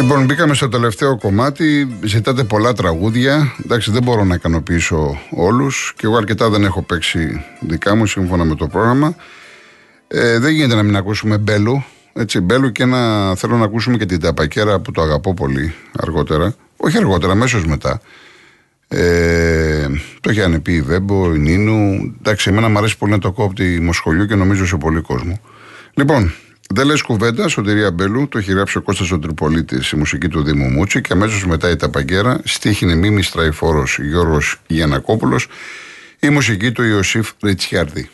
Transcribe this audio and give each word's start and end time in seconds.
Λοιπόν, 0.00 0.24
μπήκαμε 0.24 0.54
στο 0.54 0.68
τελευταίο 0.68 1.18
κομμάτι. 1.18 1.96
Ζητάτε 2.02 2.44
πολλά 2.44 2.72
τραγούδια. 2.72 3.54
Εντάξει, 3.64 3.90
δεν 3.90 4.02
μπορώ 4.02 4.24
να 4.24 4.34
ικανοποιήσω 4.34 5.18
όλους. 5.30 5.92
Και 5.96 6.06
εγώ 6.06 6.16
αρκετά 6.16 6.50
δεν 6.50 6.64
έχω 6.64 6.82
παίξει 6.82 7.44
δικά 7.60 7.94
μου 7.94 8.06
σύμφωνα 8.06 8.44
με 8.44 8.54
το 8.54 8.66
πρόγραμμα. 8.66 9.14
Ε, 10.08 10.38
δεν 10.38 10.52
γίνεται 10.52 10.74
να 10.74 10.82
μην 10.82 10.96
ακούσουμε 10.96 11.38
μπέλου. 11.38 11.84
Έτσι, 12.12 12.40
μπέλου 12.40 12.72
και 12.72 12.84
να 12.84 13.34
θέλω 13.34 13.56
να 13.56 13.64
ακούσουμε 13.64 13.96
και 13.96 14.06
την 14.06 14.20
ταπακέρα 14.20 14.80
που 14.80 14.92
το 14.92 15.02
αγαπώ 15.02 15.34
πολύ 15.34 15.74
αργότερα. 16.00 16.54
Όχι 16.76 16.96
αργότερα, 16.96 17.32
αμέσως 17.32 17.66
μετά. 17.66 18.00
Ε, 18.88 19.86
το 20.20 20.30
είχε 20.30 20.42
ανεπεί 20.42 20.72
η 20.72 20.82
Βέμπο, 20.82 21.34
η 21.34 21.38
Νίνου. 21.38 22.14
Εντάξει, 22.18 22.50
εμένα 22.50 22.68
μου 22.68 22.78
αρέσει 22.78 22.98
πολύ 22.98 23.12
να 23.12 23.18
το 23.18 23.32
κόπτει 23.32 23.80
Μοσχολιού 23.80 24.26
και 24.26 24.34
νομίζω 24.34 24.66
σε 24.66 24.76
πολύ 24.76 25.00
κόσμο. 25.00 25.40
Λοιπόν, 25.94 26.32
δεν 26.72 26.86
λες 26.86 27.02
κουβέντα, 27.02 27.48
σωτηρία 27.48 27.90
Μπέλου, 27.90 28.28
το 28.28 28.38
έχει 28.38 28.52
γράψει 28.52 28.78
ο 28.78 28.82
Κώστας 28.82 29.10
ο 29.10 29.18
Τριπολίτη, 29.18 29.76
η 29.94 29.96
μουσική 29.96 30.28
του 30.28 30.42
Δήμου 30.42 30.68
Μούτσι 30.68 31.00
και 31.00 31.12
αμέσως 31.12 31.46
μετά 31.46 31.70
η 31.70 31.76
Ταπαγκέρα, 31.76 32.40
στίχη 32.44 32.84
είναι 32.84 32.94
Μίμη 32.94 33.22
Τραϊφόρο 33.22 33.84
Γιώργος 33.98 34.60
Γιανακόπουλος, 34.66 35.46
η 36.20 36.28
μουσική 36.28 36.72
του 36.72 36.82
Ιωσήφ 36.82 37.30
Ριτσιάρδη. 37.42 38.10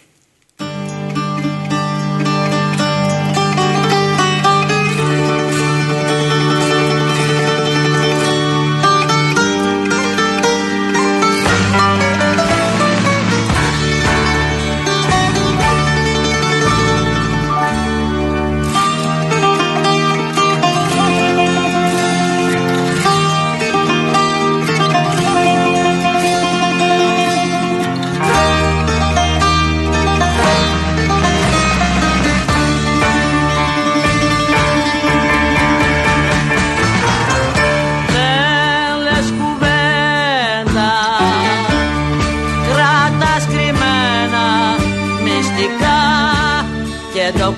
Το 47.47 47.53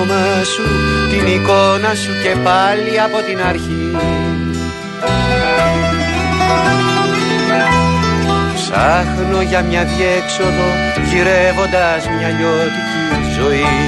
όνομά 0.00 0.44
σου, 0.44 0.62
την 1.10 1.26
εικόνα 1.26 1.94
σου 1.94 2.12
και 2.22 2.36
πάλι 2.44 3.00
από 3.00 3.18
την 3.26 3.42
αρχή. 3.42 3.96
Ψάχνω 8.54 9.42
για 9.42 9.62
μια 9.62 9.84
διέξοδο 9.84 10.68
γυρεύοντας 11.10 12.08
μια 12.16 12.28
λιώτικη 12.28 13.32
ζωή. 13.38 13.78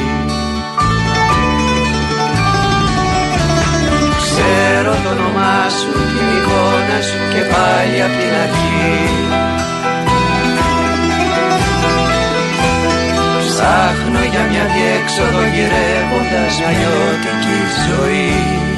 Ξέρω 4.19 4.95
το 5.05 5.09
όνομά 5.09 5.69
σου, 5.79 5.93
την 5.93 6.27
εικόνα 6.37 6.99
σου 7.09 7.19
και 7.35 7.43
πάλι 7.53 8.03
από 8.03 8.17
την 8.21 8.33
αρχή 8.45 9.52
Ψάχνω 13.93 14.25
για 14.33 14.45
μια 14.51 14.65
διέξοδο 14.75 15.43
γυρεύοντας 15.55 16.53
μια 16.59 16.71
λιώτικη 16.77 17.59
ζωή 17.87 18.72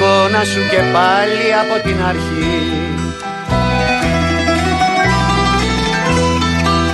εικόνα 0.00 0.44
σου 0.44 0.60
και 0.70 0.80
πάλι 0.92 1.46
από 1.62 1.88
την 1.88 1.98
αρχή. 2.10 2.58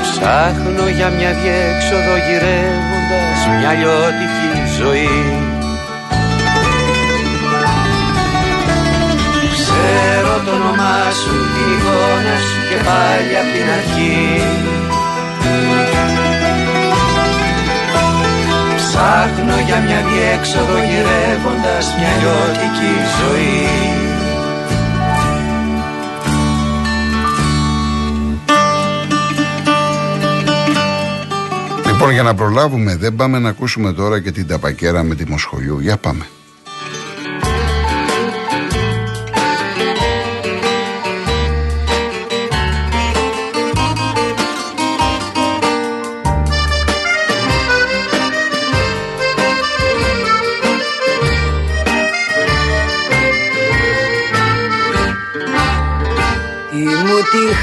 Ψάχνω 0.03 0.89
για 0.97 1.09
μια 1.09 1.33
διέξοδο 1.41 2.15
γυρεύοντας 2.27 3.39
μια 3.59 3.73
λιώτικη 3.73 4.51
ζωή 4.79 5.46
εικόνα 12.37 12.41
σου 12.41 12.61
και 12.69 12.77
πάλι 12.85 13.33
από 13.43 13.51
την 13.57 13.71
αρχή 13.79 14.41
Ψάχνω 18.77 19.57
για 19.67 19.79
μια 19.81 20.01
διέξοδο 20.09 20.77
γυρεύοντας 20.91 21.87
μια 21.99 22.13
λιώτικη 22.21 22.95
ζωή 23.19 24.05
Λοιπόν 31.87 32.11
για 32.11 32.23
να 32.23 32.35
προλάβουμε 32.35 32.97
δεν 32.97 33.15
πάμε 33.17 33.39
να 33.39 33.49
ακούσουμε 33.49 33.93
τώρα 33.93 34.21
και 34.21 34.31
την 34.31 34.47
ταπακέρα 34.47 35.03
με 35.03 35.15
τη 35.15 35.29
Μοσχολιού. 35.29 35.79
Για 35.81 35.97
πάμε. 35.97 36.27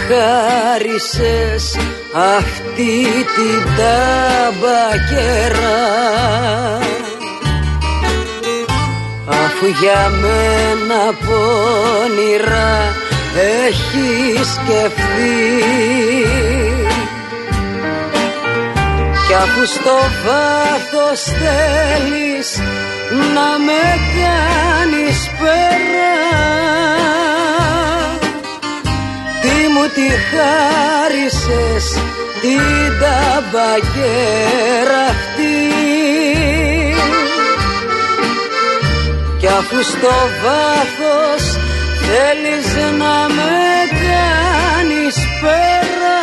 χάρισες 0.07 1.63
αυτή 2.13 2.95
την 3.35 3.59
ταμπακέρα. 3.77 5.23
Αφού 9.27 9.65
για 9.81 10.09
μένα 10.09 11.01
πόνηρα 11.25 12.73
έχεις 13.65 14.47
σκεφτεί. 14.47 15.53
Κι 19.27 19.33
αφού 19.33 19.65
στο 19.65 19.97
βάθος 20.25 21.21
θέλεις 21.23 22.57
να 23.33 23.49
με 23.65 23.83
κάνεις 24.15 25.29
πέρα 25.39 26.13
μου 29.73 29.85
τη 29.93 30.07
χάρισες 30.29 31.85
την 32.41 32.61
ταμπακέρα 33.01 35.01
αυτή. 35.09 35.59
Κι 39.39 39.47
αφού 39.47 39.83
στο 39.83 40.15
βάθος 40.43 41.43
θέλεις 42.05 42.67
να 42.97 43.15
με 43.35 43.55
κάνεις 44.03 45.15
πέρα 45.41 46.19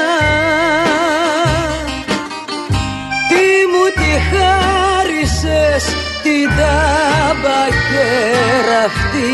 Τι 3.29 3.47
μου 3.73 3.85
τη 3.95 4.13
χάρισες 4.31 5.83
την 6.23 6.47
ταμπακέρα 6.57 8.79
αυτή 8.85 9.33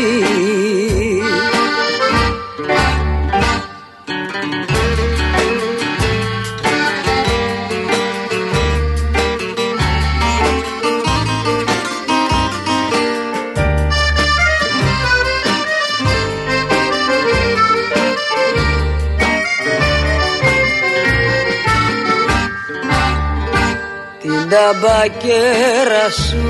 Την 24.49 24.57
ταμπακέρα 24.57 26.05
σου 26.09 26.47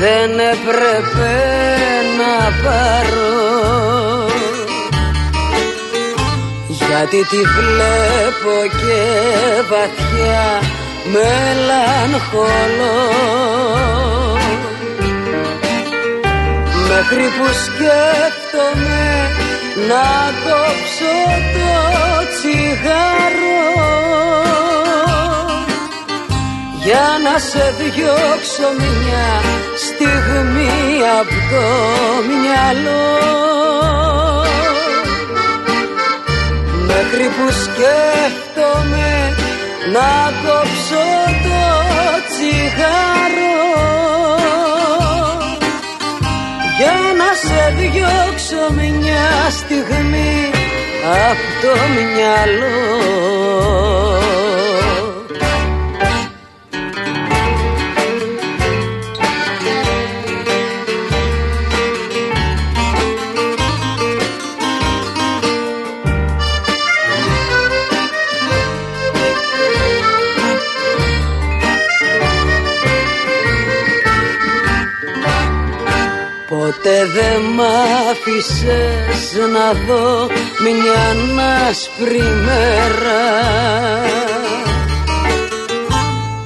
δεν 0.00 0.30
έπρεπε 0.30 1.34
να 2.18 2.34
πάρω. 2.62 4.26
Γιατί 6.66 7.20
τη 7.26 7.36
βλέπω 7.36 8.54
και 8.80 9.02
βαθιά 9.70 10.48
μελαγχολώ 11.12 13.00
μέχρι 16.88 17.24
που 17.36 17.46
σκέφτομαι 17.64 19.02
να 19.88 20.06
κόψω 20.44 21.16
το 21.54 21.72
τσιγάρο 22.34 23.89
για 26.90 27.10
να 27.24 27.38
σε 27.38 27.74
διώξω 27.78 28.68
μια 28.80 29.28
στιγμή 29.86 30.70
από 31.20 31.36
το 31.50 31.66
μυαλό. 32.30 33.18
Μέχρι 36.86 37.26
που 37.36 37.46
σκέφτομαι 37.62 39.10
να 39.92 40.32
κόψω 40.42 41.06
το 41.46 41.62
τσιγάρο. 42.28 43.60
Για 46.78 46.98
να 47.20 47.30
σε 47.44 47.74
διώξω 47.78 48.72
μια 48.72 49.50
στιγμή 49.50 50.50
από 51.28 51.48
το 51.62 51.72
μυαλό 51.94 53.89
Ποτέ 76.50 76.98
δεν 77.14 77.40
μ' 77.40 77.60
άφησες 78.10 79.22
να 79.52 79.72
δω 79.86 80.28
μια 80.62 81.08
άσπρη 81.68 82.22
μέρα. 82.44 83.24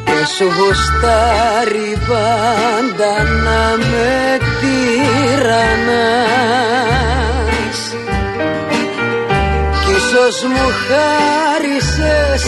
Και 0.05 0.21
σου 0.37 0.45
γουστάρει 0.45 1.91
πάντα 2.09 3.13
να 3.23 3.63
με 3.77 4.39
τυραννάς. 4.61 5.81
Κι 9.85 9.93
ίσως 9.97 10.37
μου 10.43 10.67
χάρισες 10.87 12.43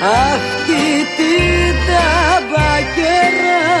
αυτή 0.00 0.84
την 1.16 1.74
ταμπακέρα 1.86 3.71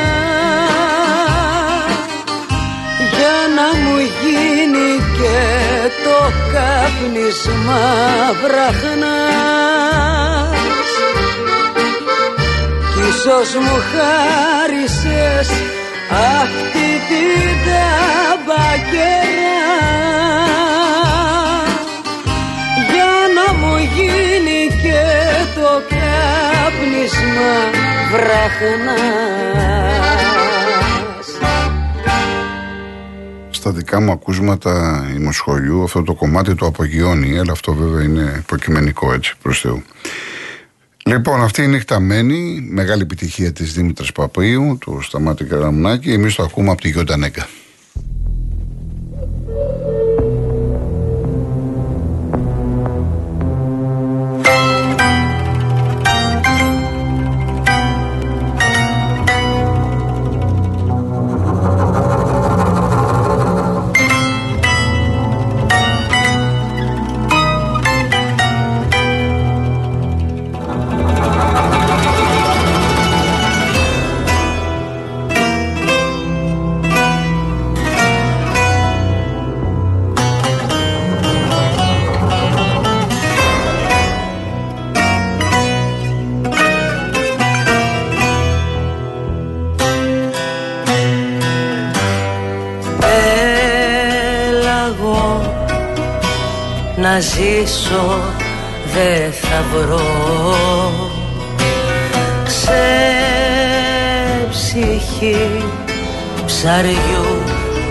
το 6.04 6.18
κάπνισμα 6.52 7.84
βραχνάς. 8.42 9.80
Κι 12.94 13.02
ίσως 13.08 13.50
μου 13.54 13.76
χάρισες 13.92 15.48
αυτή 16.10 16.88
την 17.08 17.48
ταμπακέρα 17.66 19.12
για 22.90 23.14
να 23.36 23.46
μου 23.58 23.74
γίνει 23.94 24.60
και 24.82 25.02
το 25.54 25.70
κάπνισμα 25.94 27.54
βραχνάς 28.12 30.01
στα 33.62 33.70
δικά 33.70 34.00
μου 34.00 34.12
ακούσματα 34.12 35.04
ημοσχολιού 35.16 35.82
αυτό 35.82 36.02
το 36.02 36.14
κομμάτι 36.14 36.54
το 36.54 36.66
απογειώνει, 36.66 37.38
αλλά 37.38 37.52
αυτό 37.52 37.74
βέβαια 37.74 38.02
είναι 38.02 38.34
υποκειμενικό 38.38 39.12
έτσι 39.12 39.34
προς 39.42 39.60
Θεού. 39.60 39.82
Λοιπόν, 41.04 41.42
αυτή 41.42 41.62
η 41.62 41.66
νύχτα 41.66 42.00
μένει, 42.00 42.66
μεγάλη 42.70 43.02
επιτυχία 43.02 43.52
της 43.52 43.72
Δήμητρας 43.72 44.12
Παπαίου, 44.12 44.78
του 44.80 45.00
Σταμάτη 45.02 45.44
Καραμουνάκη, 45.44 46.12
εμείς 46.12 46.34
το 46.34 46.42
ακούμε 46.42 46.70
από 46.70 46.80
τη 46.80 46.88
Γιοντανέκα. 46.88 47.40
Έλα 47.42 47.61
να 96.96 97.20
ζήσω 97.20 98.20
δε 98.94 99.30
θα 99.30 99.64
βρω. 99.72 100.00
Σε 102.46 102.84
ψυχή 104.50 105.64
ψαριού 106.46 107.42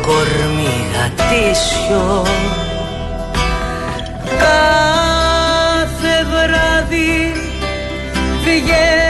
κορμί 0.02 0.86
γατήσιο 0.94 2.26
κάθε 4.38 6.26
βράδυ 6.32 7.34
πηγαίνει 8.44 9.01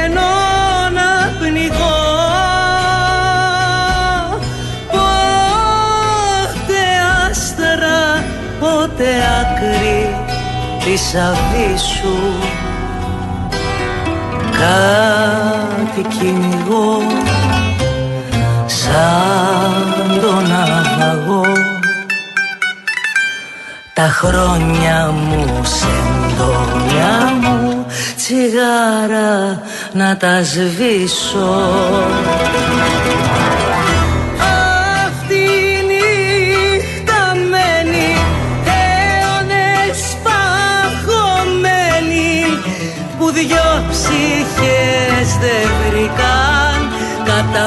χρυσαβί 11.11 11.75
κάτι 14.51 16.07
κυνηγώ 16.07 17.01
σαν 18.65 20.19
τον 20.21 20.47
ναυαγό 20.47 21.45
τα 23.93 24.03
χρόνια 24.03 25.11
μου 25.11 25.61
σεντόνια 25.63 27.33
μου 27.41 27.85
τσιγάρα 28.15 29.61
να 29.93 30.17
τα 30.17 30.43
σβήσω 30.43 31.59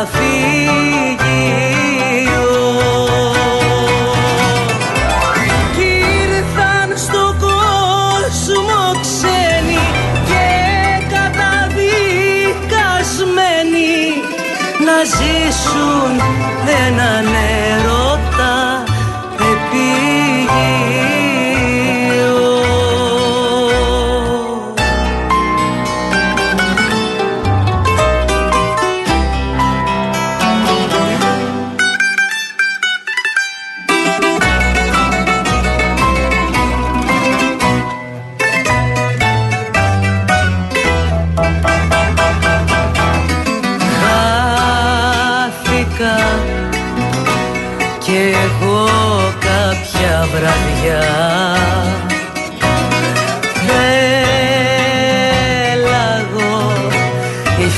καταφύγιο 0.05 1.17
Κι 5.77 5.91
ήρθαν 6.23 6.89
στον 6.97 7.31
κόσμο 7.39 8.81
ξένοι 9.01 9.85
και 10.27 10.49
καταδικασμένοι 11.15 13.95
να 14.87 14.97
ζήσουν 15.17 16.13
έναν 16.87 17.27
έρωτα 17.71 18.55
επίγειο 19.53 21.04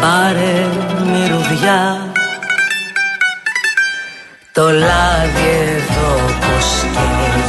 πάρε 0.00 0.66
μυρουδιά. 1.04 2.12
Το 4.52 4.70
λάδι 4.70 5.48
εδώ 5.76 6.14
πως 6.40 6.84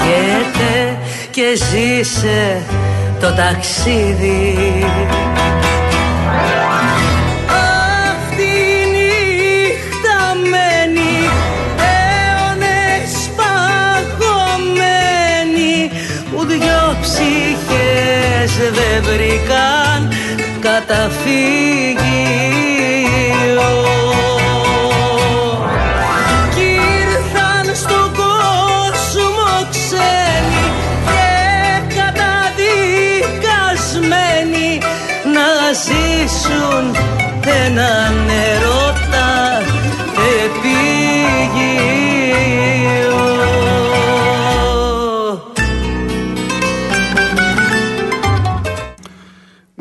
καίγεται 0.02 0.98
και 1.32 1.44
ζήσε 1.56 2.62
το 3.22 3.34
ταξίδι. 3.34 4.86
Δεν 18.74 19.04
βρήκαν 19.04 20.12
καταφύγιο 20.60 21.91
έναν 37.72 38.30
ερώτα 38.30 39.30
επίγειο 40.44 41.92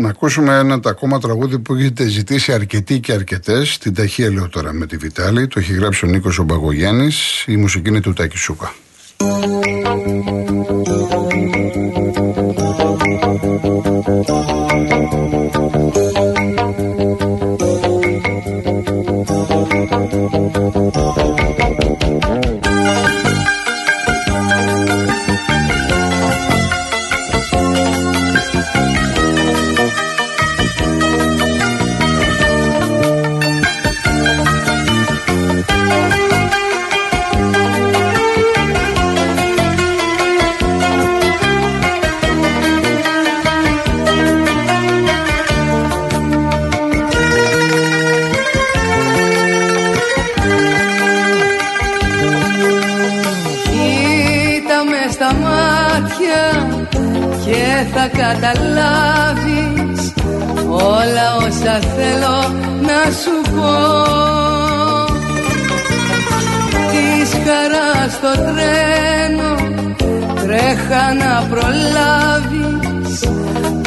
ακούσουμε 0.09 0.59
ένα 0.59 0.81
ακόμα 0.85 1.19
τραγούδι 1.19 1.59
που 1.59 1.75
έχετε 1.75 2.07
ζητήσει 2.07 2.53
αρκετοί 2.53 3.01
και 3.01 3.13
αρκετές. 3.13 3.79
Την 3.79 3.95
ταχεία 3.95 4.31
λέω 4.31 4.49
τώρα 4.49 4.73
με 4.73 4.87
τη 4.87 4.97
Βιτάλη. 4.97 5.47
Το 5.47 5.59
έχει 5.59 5.73
γράψει 5.73 6.07
ο 6.07 6.09
Νίκος 6.09 6.39
Ομπαγογιάννη. 6.39 7.11
Η 7.47 7.57
μουσική 7.57 7.89
είναι 7.89 8.01
του 8.01 8.13
Τάκη 8.13 8.37
Σούκα. 8.39 8.73
Καταλάβεις 58.41 60.13
όλα 60.69 61.37
όσα 61.37 61.79
θέλω 61.97 62.39
να 62.81 63.11
σου 63.23 63.51
πω. 63.51 63.75
Της 66.91 67.31
χαράς 67.33 68.13
στο 68.13 68.33
τρένο 68.43 69.55
τρέχα 70.45 71.15
να 71.15 71.47
προλάβεις. 71.51 73.19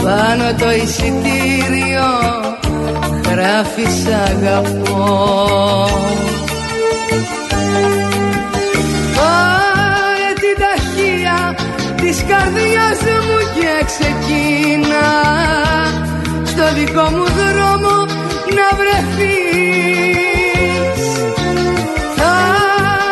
Πάνω 0.02 0.54
το 0.60 0.72
εισιτήριο 0.72 2.12
γράφεις 3.30 4.06
αγαπώ 4.28 5.90
ξεκίνα 13.86 15.08
στο 16.46 16.66
δικό 16.74 17.02
μου 17.02 17.26
δρόμο 17.40 17.96
να 18.58 18.68
βρεθείς. 18.80 20.14
Θα 22.16 22.36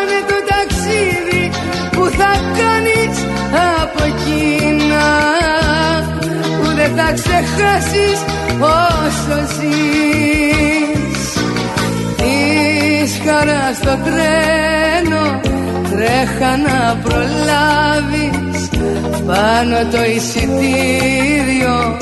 είναι 0.01 0.21
το 0.27 0.37
ταξίδι 0.51 1.51
που 1.91 2.03
θα 2.17 2.31
κάνεις 2.57 3.17
από 3.79 4.03
εκείνα 4.03 5.07
που 6.61 6.67
δεν 6.75 6.91
θα 6.95 7.13
ξεχάσεις 7.13 8.19
όσο 8.59 9.37
ζεις. 9.55 11.21
Της 12.17 13.21
χαράς 13.25 13.75
στο 13.75 13.97
τρένο 14.05 15.39
Τρέχα 15.91 16.57
να 16.57 16.97
προλάβεις 17.03 18.50
πάνω 19.25 19.77
το 19.91 20.03
εισιτήριο 20.03 21.97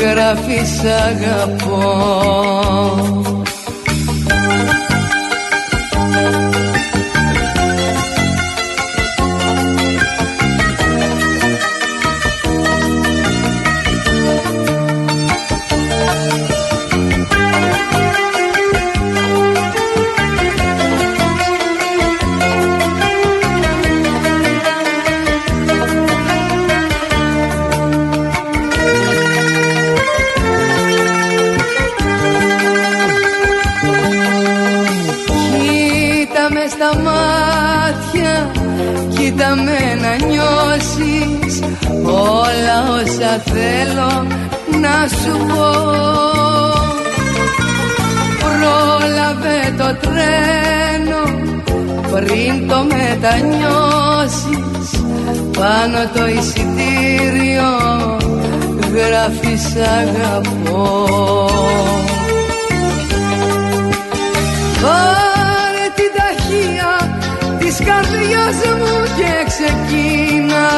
γράφεις 0.00 0.82
αγαπώ 1.08 1.86
θέλω 43.44 44.26
να 44.80 45.08
σου 45.08 45.36
πω. 45.46 45.70
Πρόλαβε 48.38 49.74
το 49.78 49.88
τρένο 50.00 51.22
πριν 52.10 52.68
το 52.68 52.84
μετανιώσεις. 52.84 54.90
Πάνω 55.58 56.00
το 56.14 56.26
εισιτήριο 56.26 57.72
γράφεις 58.94 59.76
αγαπώ. 59.76 60.84
Πάρε 64.80 64.80
την 64.80 64.80
ταχεία 64.80 65.35
της 67.76 67.86
καρδιάς 67.86 68.58
μου 68.78 68.94
και 69.16 69.32
ξεκίνα 69.46 70.68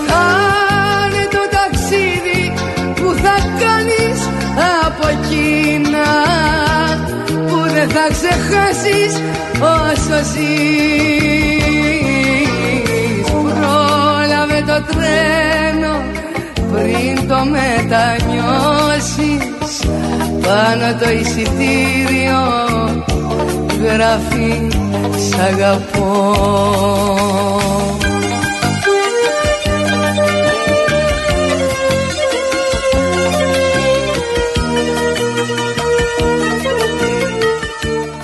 Κάνε 0.09 1.25
το 1.35 1.43
ταξίδι 1.57 2.43
που 2.95 3.09
θα 3.23 3.37
κάνεις 3.61 4.19
από 4.85 5.05
εκείνα 5.17 6.09
που 7.47 7.59
δεν 7.75 7.89
θα 7.89 8.07
ξεχάσεις 8.17 9.13
όσο 9.61 10.19
ζεις. 10.33 11.67
Πρόλαβε 13.31 14.61
το 14.67 14.79
τρένο 14.93 15.95
πριν 16.73 17.15
το 17.29 17.39
μετανιώσεις 17.45 19.41
πάνω 20.47 20.99
το 20.99 21.11
εισιτήριο 21.11 22.41
γράφει 23.83 24.69
σ' 25.29 25.39
αγαπώ 25.39 26.37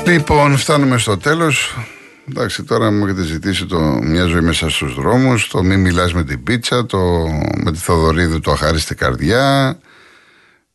Λοιπόν, 0.07 0.57
φτάνουμε 0.57 0.99
στο 0.99 1.17
τέλος. 1.17 1.77
Εντάξει, 2.31 2.63
τώρα 2.63 2.93
μου 2.93 3.05
έχετε 3.05 3.23
ζητήσει 3.23 3.67
το 3.67 3.79
μια 4.03 4.25
ζωή 4.25 4.41
μέσα 4.41 4.71
στους 4.71 4.95
δρόμους, 4.95 5.49
το 5.49 5.63
μη 5.63 5.77
μιλάς 5.77 6.15
με 6.15 6.25
την 6.25 6.43
πίτσα, 6.43 6.87
το 6.87 6.99
με 7.65 7.73
τη 7.73 7.79
Θοδωρίδου 7.79 8.41
το 8.41 8.51
αχάριστη 8.51 8.95
καρδιά, 8.95 9.79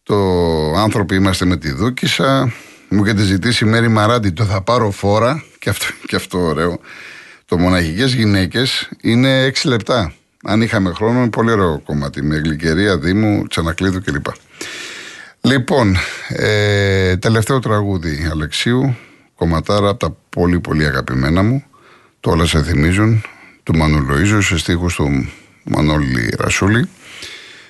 το 0.07 0.73
άνθρωποι 0.73 1.15
είμαστε 1.15 1.45
με 1.45 1.57
τη 1.57 1.71
Δούκησα, 1.71 2.53
μου 2.89 3.03
έχετε 3.05 3.23
ζητήσει 3.23 3.65
Μέρη 3.65 3.87
Μαράντη 3.87 4.31
το 4.31 4.43
θα 4.43 4.61
πάρω 4.61 4.91
φόρα 4.91 5.43
και 5.59 5.69
αυτό, 5.69 5.85
και 6.07 6.15
αυτό 6.15 6.39
ωραίο. 6.39 6.79
Το 7.45 7.57
μοναχικές 7.57 8.13
γυναίκες 8.13 8.89
είναι 9.01 9.51
6 9.63 9.69
λεπτά. 9.69 10.13
Αν 10.43 10.61
είχαμε 10.61 10.91
χρόνο 10.91 11.19
είναι 11.19 11.29
πολύ 11.29 11.51
ωραίο 11.51 11.81
κομμάτι 11.85 12.23
με 12.23 12.35
γλυκερία, 12.35 12.97
δήμου, 12.97 13.47
τσανακλείδου 13.47 14.01
κλπ. 14.01 14.25
Λοιπόν, 15.41 15.95
ε, 16.27 17.17
τελευταίο 17.17 17.59
τραγούδι 17.59 18.27
Αλεξίου, 18.31 18.95
κομματάρα 19.35 19.89
από 19.89 19.99
τα 19.99 20.17
πολύ 20.29 20.59
πολύ 20.59 20.85
αγαπημένα 20.85 21.43
μου, 21.43 21.63
το 22.19 22.31
όλα 22.31 22.45
σε 22.45 22.63
θυμίζουν, 22.63 23.23
του 23.63 23.75
Μανου 23.75 24.07
Λοΐζου, 24.09 24.39
σε 24.41 24.57
στίχους 24.57 24.95
του 24.95 25.29
Μανώλη 25.63 26.33
Ρασούλη. 26.37 26.89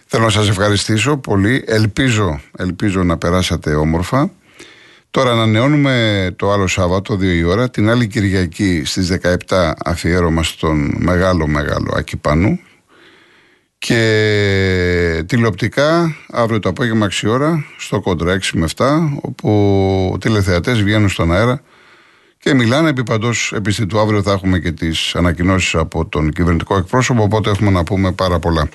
Θέλω 0.09 0.23
να 0.23 0.29
σας 0.29 0.49
ευχαριστήσω 0.49 1.17
πολύ, 1.17 1.63
ελπίζω, 1.67 2.41
ελπίζω 2.57 3.03
να 3.03 3.17
περάσατε 3.17 3.73
όμορφα. 3.75 4.31
Τώρα 5.11 5.31
ανανεώνουμε 5.31 6.33
το 6.35 6.51
άλλο 6.51 6.67
Σάββατο, 6.67 7.13
2 7.13 7.21
η 7.21 7.43
ώρα, 7.43 7.69
την 7.69 7.89
άλλη 7.89 8.07
Κυριακή 8.07 8.81
στις 8.85 9.17
17 9.47 9.71
αφιέρωμα 9.85 10.43
στον 10.43 10.95
μεγάλο 10.97 11.47
μεγάλο 11.47 11.93
Ακυπάνου 11.95 12.59
και 13.77 15.23
τηλεοπτικά 15.25 16.15
αύριο 16.31 16.59
το 16.59 16.69
απόγευμα 16.69 17.07
6 17.21 17.29
ώρα 17.29 17.65
στο 17.77 17.99
κόντρα 17.99 18.37
6 18.37 18.41
με 18.53 18.67
7 18.75 18.85
όπου 19.21 20.17
τηλεθεατές 20.19 20.81
βγαίνουν 20.81 21.09
στον 21.09 21.33
αέρα 21.33 21.61
και 22.37 22.53
μιλάνε 22.53 22.89
επί 22.89 23.03
παντός 23.03 23.53
επιστητού 23.55 23.99
αύριο 23.99 24.21
θα 24.21 24.31
έχουμε 24.31 24.59
και 24.59 24.71
τις 24.71 25.15
ανακοινώσεις 25.15 25.75
από 25.75 26.05
τον 26.05 26.31
κυβερνητικό 26.31 26.77
εκπρόσωπο 26.77 27.23
οπότε 27.23 27.49
έχουμε 27.49 27.71
να 27.71 27.83
πούμε 27.83 28.11
πάρα 28.11 28.39
πολλά. 28.39 28.69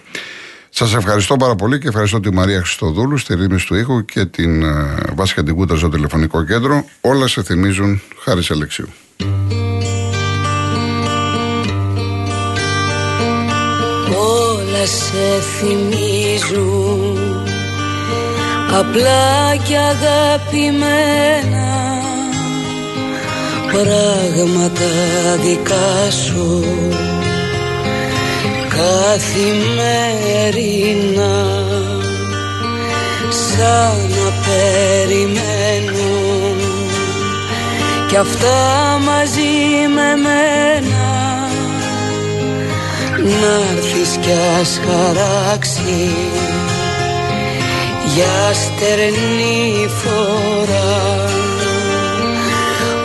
Σας 0.74 0.94
ευχαριστώ 0.94 1.36
πάρα 1.36 1.54
πολύ 1.54 1.78
και 1.78 1.88
ευχαριστώ 1.88 2.20
τη 2.20 2.32
Μαρία 2.32 2.60
Χριστοδούλου 2.60 3.18
στη 3.18 3.34
ρύθμιση 3.34 3.66
του 3.66 3.74
ήχου 3.74 4.04
και 4.04 4.24
την 4.26 4.62
uh, 4.64 4.66
Βάσια 5.14 5.44
Τικούτα 5.44 5.76
στο 5.76 5.88
τηλεφωνικό 5.88 6.44
κέντρο. 6.44 6.84
Όλα 7.00 7.26
σε 7.26 7.42
θυμίζουν 7.42 8.00
χάρη 8.18 8.42
Αλεξίου. 8.50 8.88
Όλα 14.18 14.86
σε 14.86 15.40
θυμίζουν 15.58 17.18
απλά 18.78 19.56
και 19.68 19.76
αγαπημένα 19.76 21.72
πράγματα 23.72 24.86
δικά 25.42 26.10
σου 26.10 26.64
καθημερινά 28.76 29.36
σαν 33.28 33.96
να 34.08 34.28
περιμένουν. 34.46 35.38
Κι 38.08 38.16
αυτά 38.16 38.60
μαζί 39.04 39.54
με 39.94 40.10
μένα 40.22 41.10
να 43.40 43.52
έρθεις 43.76 44.16
κι 44.20 44.32
ας 44.60 44.80
χαράξει. 44.86 46.10
Για 48.14 48.52
στερνή 48.52 49.88
φορά. 49.88 50.94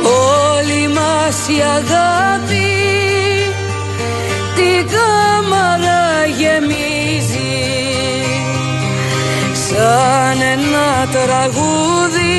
Όλη 0.03 0.87
μας 0.87 1.37
η 1.47 1.61
αγάπη 1.61 2.86
την 4.57 4.87
κάμαρα 4.93 6.25
γεμίζει. 6.39 7.57
Σαν 9.67 10.41
ένα 10.53 10.89
τραγούδι 11.11 12.37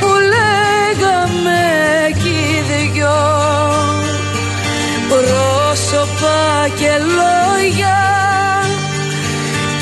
που 0.00 0.10
λέγαμε 0.34 1.62
κι 2.22 2.28
οι 2.28 2.62
δυο. 2.68 3.22
Πρόσωπα 5.08 6.68
και 6.78 6.92
λόγια 7.18 8.00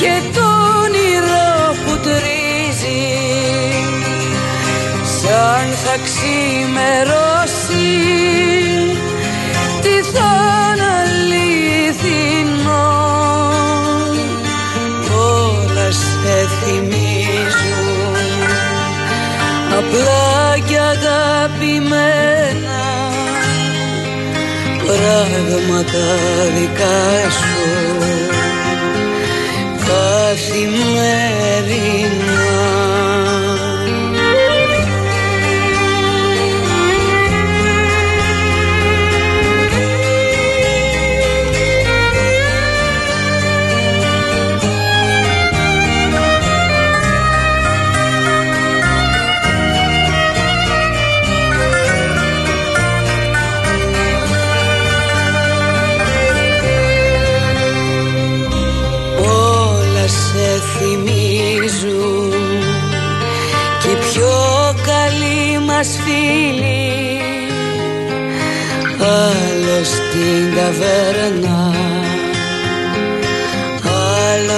και 0.01 0.15
το 0.35 0.47
όνειρο 0.83 1.75
που 1.85 1.93
τρίζει. 2.03 3.03
Σαν 5.21 5.67
θα 5.85 5.97
ξημερώσει 6.05 7.30
πράγματα 25.01 26.05
δικά 26.57 27.31
σου. 27.31 27.63
Καθημερινά 29.87 31.21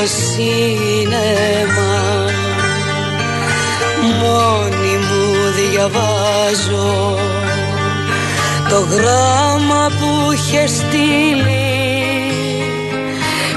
άλλο 0.02 0.10
σίνεμα 0.10 1.94
μόνη 4.20 4.94
μου 5.06 5.24
διαβάζω 5.56 7.18
το 8.68 8.78
γράμμα 8.80 9.90
που 9.98 10.32
είχε 10.32 10.66
στείλει 10.66 11.70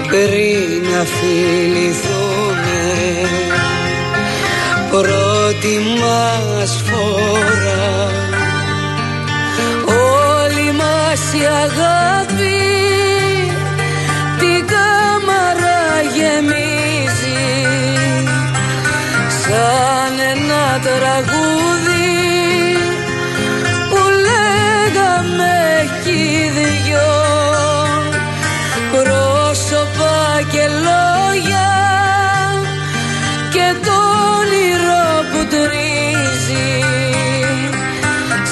πριν 0.07 0.91
να 0.91 1.03
φιληθούμε 1.05 2.83
πρώτη 4.91 5.79
μας 6.01 6.83
φορά 6.85 8.11
όλη 9.85 10.71
μας 10.71 11.33
η 11.33 11.45
αγάπη 11.45 12.24
γεμίζει 16.25 17.43
σαν 19.41 20.13
ένα 20.33 20.65
τραγούδι 20.87 22.13
που 23.89 24.01
λέγαμε 24.29 25.57
κι 26.03 26.09
οι 26.09 26.49
δυο. 26.57 27.13
Πρόσωπα 28.91 30.41
και 30.51 30.65
λόγια 30.87 31.71
και 33.53 33.67
το 33.85 33.97
όνειρο 34.37 35.07
που 35.31 35.39
τρίζει. 35.49 36.79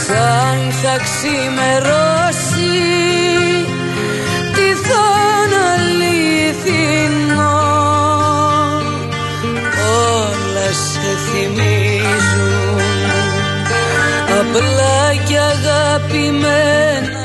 Σαν 0.07 0.71
θα 0.81 0.95
ξημερώσει 1.03 2.73
Πλάκια 14.53 15.45
αγαπημένα 15.45 17.23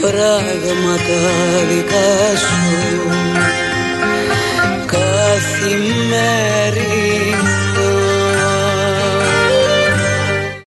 πράγματα 0.00 1.18
δικά 1.68 2.36
σου. 2.36 2.62
Καθημερινά 4.86 6.28